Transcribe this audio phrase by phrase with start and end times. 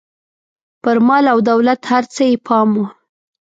[0.81, 2.83] پر مال او دولت هر څه یې پام و.